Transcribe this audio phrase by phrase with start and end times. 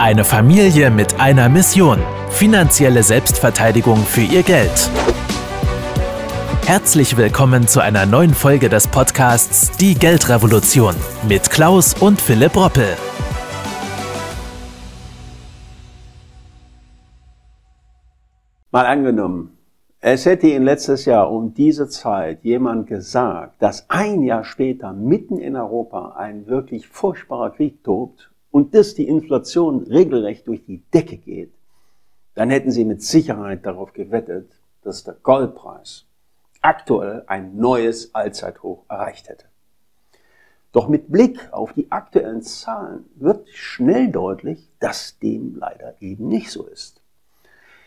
[0.00, 1.98] Eine Familie mit einer Mission.
[2.30, 4.88] Finanzielle Selbstverteidigung für ihr Geld.
[6.64, 10.94] Herzlich willkommen zu einer neuen Folge des Podcasts Die Geldrevolution
[11.28, 12.86] mit Klaus und Philipp Roppel.
[18.70, 19.58] Mal angenommen,
[19.98, 25.38] es hätte Ihnen letztes Jahr um diese Zeit jemand gesagt, dass ein Jahr später mitten
[25.38, 31.16] in Europa ein wirklich furchtbarer Krieg tobt und dass die Inflation regelrecht durch die Decke
[31.16, 31.52] geht,
[32.34, 34.50] dann hätten Sie mit Sicherheit darauf gewettet,
[34.82, 36.06] dass der Goldpreis
[36.62, 39.46] aktuell ein neues Allzeithoch erreicht hätte.
[40.72, 46.50] Doch mit Blick auf die aktuellen Zahlen wird schnell deutlich, dass dem leider eben nicht
[46.50, 47.00] so ist.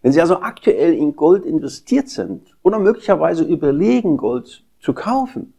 [0.00, 5.54] Wenn Sie also aktuell in Gold investiert sind oder möglicherweise überlegen, Gold zu kaufen,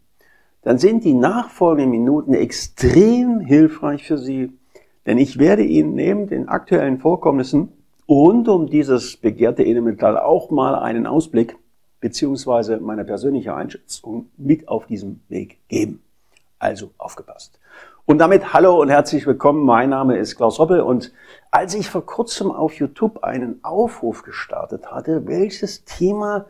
[0.63, 4.51] dann sind die nachfolgenden Minuten extrem hilfreich für Sie,
[5.05, 7.71] denn ich werde Ihnen neben den aktuellen Vorkommnissen
[8.07, 11.57] rund um dieses begehrte Edelmetall auch mal einen Ausblick
[11.99, 16.01] beziehungsweise meine persönliche Einschätzung mit auf diesem Weg geben.
[16.59, 17.59] Also aufgepasst.
[18.05, 19.63] Und damit hallo und herzlich willkommen.
[19.63, 21.13] Mein Name ist Klaus Hoppel und
[21.51, 26.45] als ich vor kurzem auf YouTube einen Aufruf gestartet hatte, welches Thema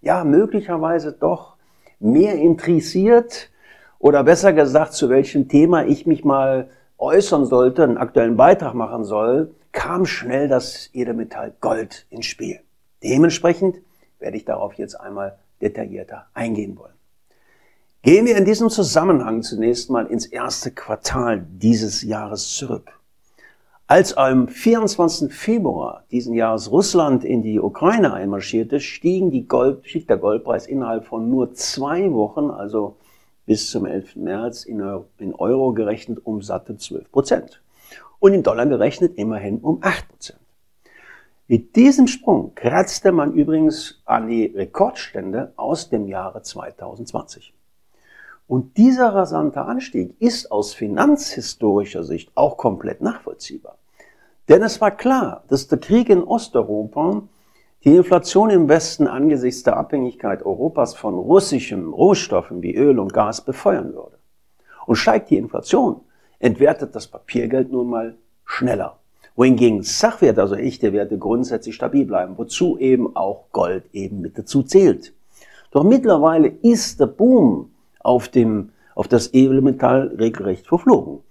[0.00, 1.56] ja möglicherweise doch
[2.00, 3.50] mehr interessiert
[3.98, 6.70] oder besser gesagt, zu welchem Thema ich mich mal
[7.04, 12.60] äußern sollte, einen aktuellen Beitrag machen soll, kam schnell das Edelmetall Gold ins Spiel.
[13.02, 13.76] Dementsprechend
[14.18, 16.94] werde ich darauf jetzt einmal detaillierter eingehen wollen.
[18.02, 22.92] Gehen wir in diesem Zusammenhang zunächst mal ins erste Quartal dieses Jahres zurück.
[23.86, 25.32] Als am 24.
[25.32, 31.04] Februar diesen Jahres Russland in die Ukraine einmarschierte, stiegen die Gold, stieg der Goldpreis innerhalb
[31.04, 32.96] von nur zwei Wochen, also
[33.46, 34.16] bis zum 11.
[34.16, 34.80] März, in
[35.34, 37.62] Euro gerechnet um satte 12 Prozent.
[38.18, 40.40] Und in Dollar gerechnet immerhin um 8 Prozent.
[41.46, 47.52] Mit diesem Sprung kratzte man übrigens an die Rekordstände aus dem Jahre 2020.
[48.46, 53.76] Und dieser rasante Anstieg ist aus finanzhistorischer Sicht auch komplett nachvollziehbar.
[54.48, 57.22] Denn es war klar, dass der Krieg in Osteuropa
[57.84, 63.42] die Inflation im Westen angesichts der Abhängigkeit Europas von russischen Rohstoffen wie Öl und Gas
[63.42, 64.18] befeuern würde.
[64.86, 66.00] Und steigt die Inflation,
[66.38, 68.98] entwertet das Papiergeld nun mal schneller.
[69.36, 74.62] Wohingegen Sachwerte, also echte Werte, grundsätzlich stabil bleiben, wozu eben auch Gold eben mit dazu
[74.62, 75.12] zählt.
[75.70, 81.23] Doch mittlerweile ist der Boom auf, dem, auf das Edelmetall regelrecht verflogen.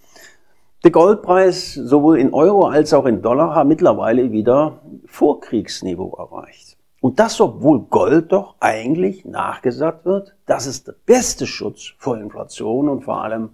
[0.83, 6.75] Der Goldpreis sowohl in Euro als auch in Dollar hat mittlerweile wieder Vorkriegsniveau erreicht.
[6.99, 12.89] Und das, obwohl Gold doch eigentlich nachgesagt wird, dass es der beste Schutz vor Inflation
[12.89, 13.51] und vor allem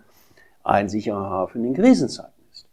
[0.64, 2.66] ein sicherer Hafen in Krisenzeiten ist.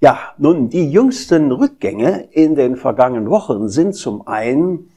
[0.00, 4.90] Ja, nun, die jüngsten Rückgänge in den vergangenen Wochen sind zum einen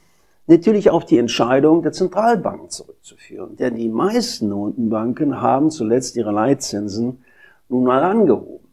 [0.45, 3.55] natürlich auf die Entscheidung der Zentralbanken zurückzuführen.
[3.55, 7.23] Denn die meisten Notenbanken haben zuletzt ihre Leitzinsen
[7.69, 8.67] nun mal angehoben.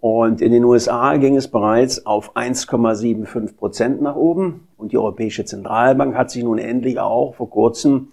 [0.00, 4.68] Und in den USA ging es bereits auf 1,75 Prozent nach oben.
[4.76, 8.08] Und die Europäische Zentralbank hat sich nun endlich auch vor kurzem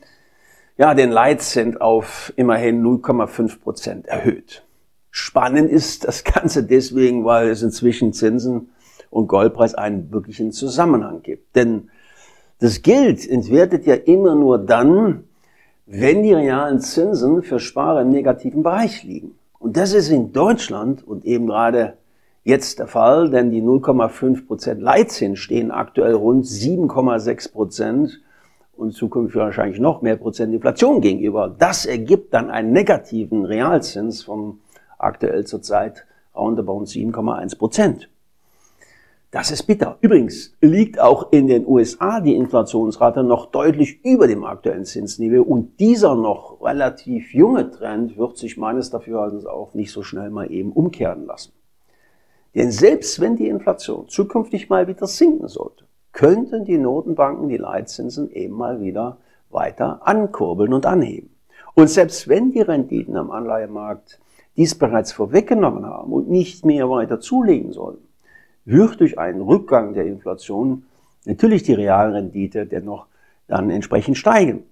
[0.77, 4.63] ja, den Leitzins auf immerhin 0,5 Prozent erhöht.
[5.09, 8.69] Spannend ist das Ganze deswegen, weil es inzwischen Zinsen
[9.09, 11.55] und Goldpreis einen wirklichen Zusammenhang gibt.
[11.55, 11.89] Denn
[12.59, 15.23] das Geld entwertet ja immer nur dann,
[15.85, 19.39] wenn die realen Zinsen für Sparer im negativen Bereich liegen.
[19.59, 21.97] Und das ist in Deutschland und eben gerade
[22.43, 28.21] jetzt der Fall, denn die 0,5 Prozent Leitzins stehen aktuell rund 7,6 Prozent
[28.77, 31.53] und zukünftig wahrscheinlich noch mehr Prozent Inflation gegenüber.
[31.57, 34.59] Das ergibt dann einen negativen Realzins von
[34.97, 38.09] aktuell zurzeit roundabout 7,1 Prozent.
[39.31, 39.97] Das ist bitter.
[39.99, 45.81] Übrigens liegt auch in den USA die Inflationsrate noch deutlich über dem aktuellen Zinsniveau und
[45.81, 50.71] dieser noch relativ junge Trend wird sich meines Dafürhaltens auch nicht so schnell mal eben
[50.71, 51.51] umkehren lassen.
[52.55, 55.83] Denn selbst wenn die Inflation zukünftig mal wieder sinken sollte,
[56.13, 59.17] könnten die Notenbanken die Leitzinsen eben mal wieder
[59.49, 61.35] weiter ankurbeln und anheben.
[61.75, 64.19] Und selbst wenn die Renditen am Anleihemarkt
[64.55, 68.06] dies bereits vorweggenommen haben und nicht mehr weiter zulegen sollen,
[68.67, 70.83] wird durch einen Rückgang der Inflation
[71.25, 73.07] natürlich die Realrendite dennoch
[73.47, 74.63] dann entsprechend steigen.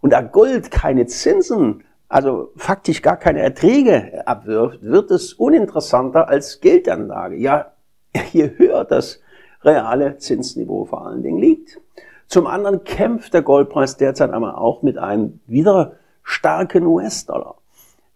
[0.00, 6.60] Und da Gold keine Zinsen, also faktisch gar keine Erträge abwirft, wird es uninteressanter als
[6.60, 7.36] Geldanlage.
[7.36, 7.72] Ja,
[8.32, 9.20] je höher das
[9.62, 11.80] reale Zinsniveau vor allen Dingen liegt.
[12.28, 17.56] Zum anderen kämpft der Goldpreis derzeit aber auch mit einem wieder starken US-Dollar.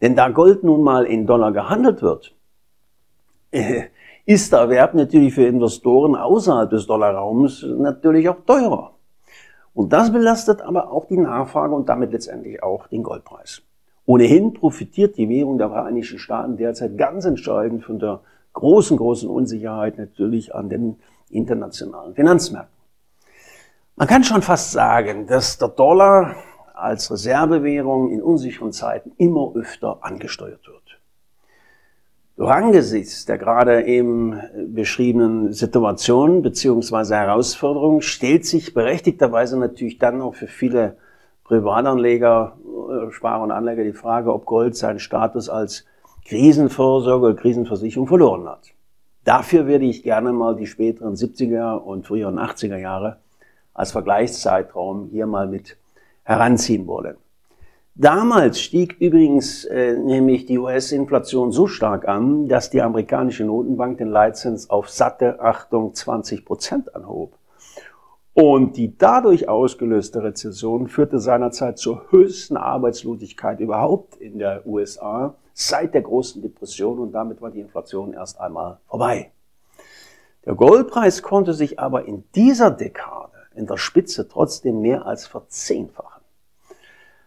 [0.01, 2.35] Denn da Gold nun mal in Dollar gehandelt wird,
[3.51, 3.85] äh,
[4.27, 8.91] ist der Erwerb natürlich für Investoren außerhalb des Dollarraums natürlich auch teurer.
[9.73, 13.63] Und das belastet aber auch die Nachfrage und damit letztendlich auch den Goldpreis.
[14.05, 18.21] Ohnehin profitiert die Währung der Vereinigten Staaten derzeit ganz entscheidend von der
[18.53, 20.97] großen, großen Unsicherheit natürlich an den
[21.31, 22.75] internationalen Finanzmärkten.
[23.95, 26.35] Man kann schon fast sagen, dass der Dollar
[26.75, 31.01] als Reservewährung in unsicheren Zeiten immer öfter angesteuert wird.
[32.39, 34.39] Angesichts der gerade eben
[34.75, 40.97] beschriebenen Situation beziehungsweise Herausforderungen stellt sich berechtigterweise natürlich dann auch für viele
[41.45, 45.87] Privatanleger, äh, Sparer und Anleger die Frage, ob Gold seinen Status als
[46.27, 48.73] Krisenvorsorge oder Krisenversicherung verloren hat.
[49.25, 53.19] Dafür werde ich gerne mal die späteren 70er und früheren 80er Jahre
[53.73, 55.77] als Vergleichszeitraum hier mal mit
[56.25, 57.17] heranziehen wollen.
[57.99, 64.11] Damals stieg übrigens äh, nämlich die US-Inflation so stark an, dass die amerikanische Notenbank den
[64.11, 67.39] Leitzins auf satte Achtung 20 Prozent anhob.
[68.35, 75.95] Und die dadurch ausgelöste Rezession führte seinerzeit zur höchsten Arbeitslosigkeit überhaupt in der USA seit
[75.95, 79.31] der großen Depression und damit war die Inflation erst einmal vorbei.
[80.45, 86.16] Der Goldpreis konnte sich aber in dieser Dekade in der Spitze trotzdem mehr als verzehnfachen.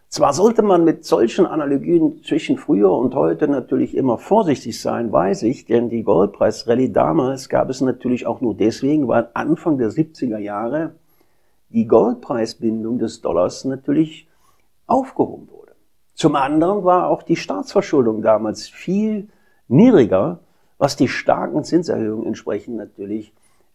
[0.10, 5.44] Zwar sollte man mit solchen Analogien zwischen früher und heute natürlich immer vorsichtig sein, weiß
[5.44, 10.40] ich, denn die Goldpreisrallye damals gab es natürlich auch nur deswegen, weil Anfang der 70er
[10.40, 10.96] Jahre
[11.70, 14.28] die Goldpreisbindung des Dollars natürlich
[14.88, 15.76] aufgehoben wurde.
[16.16, 19.30] Zum anderen war auch die Staatsverschuldung damals viel
[19.68, 20.40] niedriger,
[20.80, 23.32] was die starken Zinserhöhungen entsprechend natürlich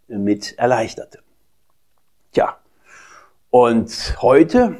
[0.08, 1.20] mit erleichterte.
[2.32, 2.56] Tja,
[3.50, 4.78] und heute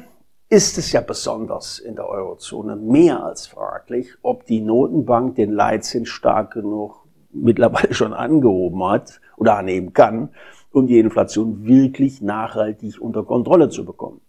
[0.49, 6.09] ist es ja besonders in der Eurozone mehr als fraglich, ob die Notenbank den Leitzins
[6.09, 10.29] stark genug mittlerweile schon angehoben hat oder annehmen kann,
[10.71, 14.21] um die Inflation wirklich nachhaltig unter Kontrolle zu bekommen.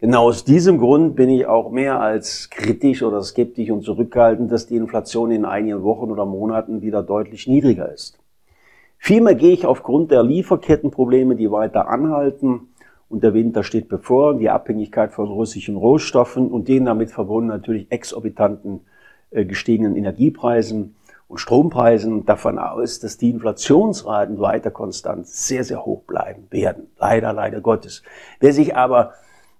[0.00, 4.66] Genau aus diesem Grund bin ich auch mehr als kritisch oder skeptisch und zurückhaltend, dass
[4.66, 8.18] die Inflation in einigen Wochen oder Monaten wieder deutlich niedriger ist.
[8.98, 12.73] Vielmehr gehe ich aufgrund der Lieferkettenprobleme, die weiter anhalten,
[13.14, 17.86] und der Winter steht bevor, die Abhängigkeit von russischen Rohstoffen und den damit verbunden natürlich
[17.92, 18.80] exorbitanten
[19.30, 20.96] äh, gestiegenen Energiepreisen
[21.28, 26.88] und Strompreisen davon aus, dass die Inflationsraten weiter konstant sehr, sehr hoch bleiben werden.
[26.98, 28.02] Leider, leider Gottes.
[28.40, 29.12] Wer sich aber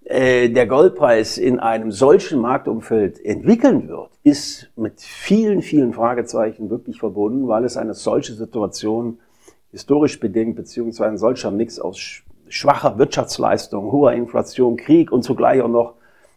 [0.02, 6.98] äh, der Goldpreis in einem solchen Marktumfeld entwickeln wird, ist mit vielen, vielen Fragezeichen wirklich
[6.98, 9.18] verbunden, weil es eine solche Situation
[9.70, 15.68] historisch bedingt, beziehungsweise ein solcher Mix aus schwacher Wirtschaftsleistung, hoher Inflation, Krieg und zugleich auch
[15.68, 15.94] noch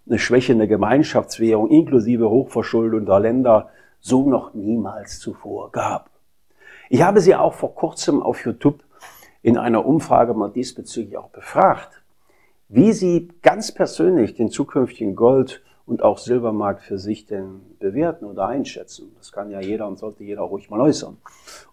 [0.07, 3.69] eine schwächende Gemeinschaftswährung inklusive Hochverschuldung der Länder
[3.99, 6.09] so noch niemals zuvor gab.
[6.89, 8.79] Ich habe Sie auch vor kurzem auf YouTube
[9.41, 12.01] in einer Umfrage mal diesbezüglich auch befragt,
[12.69, 18.47] wie Sie ganz persönlich den zukünftigen Gold- und auch Silbermarkt für sich denn bewerten oder
[18.47, 19.13] einschätzen.
[19.17, 21.17] Das kann ja jeder und sollte jeder ruhig mal äußern.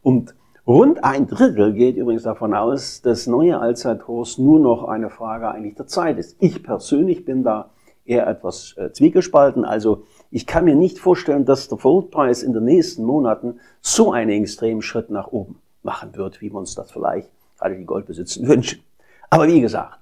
[0.03, 0.35] Und
[0.67, 5.75] Rund ein Drittel geht übrigens davon aus, dass neue Allzeithochs nur noch eine Frage eigentlich
[5.75, 6.37] der Zeit ist.
[6.41, 7.69] Ich persönlich bin da
[8.07, 9.67] eher etwas äh, zwiegespalten.
[9.67, 14.31] Also ich kann mir nicht vorstellen, dass der Goldpreis in den nächsten Monaten so einen
[14.31, 18.83] extremen Schritt nach oben machen wird, wie wir uns das vielleicht gerade die Goldbesitzen wünschen.
[19.29, 19.99] Aber wie gesagt,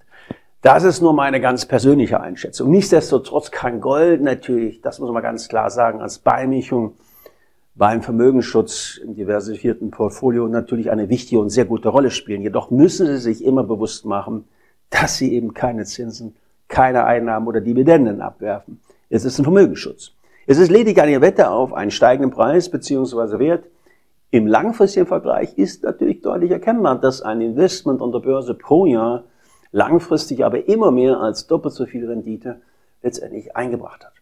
[0.60, 2.70] das ist nur meine ganz persönliche Einschätzung.
[2.70, 6.94] Nichtsdestotrotz kann Gold natürlich, das muss man ganz klar sagen, als Beimischung
[7.74, 12.42] beim Vermögensschutz im diversifizierten Portfolio natürlich eine wichtige und sehr gute Rolle spielen.
[12.42, 14.44] Jedoch müssen Sie sich immer bewusst machen,
[14.90, 16.36] dass Sie eben keine Zinsen,
[16.68, 18.80] keine Einnahmen oder Dividenden abwerfen.
[19.08, 20.12] Es ist ein Vermögensschutz.
[20.46, 23.38] Es ist lediglich eine Wette auf einen steigenden Preis bzw.
[23.38, 23.64] Wert.
[24.30, 29.24] Im langfristigen Vergleich ist natürlich deutlich erkennbar, dass ein Investment an der Börse pro Jahr
[29.70, 32.60] langfristig aber immer mehr als doppelt so viel Rendite
[33.02, 34.21] letztendlich eingebracht hat.